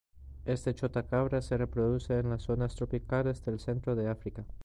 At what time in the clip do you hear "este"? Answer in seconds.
0.45-0.73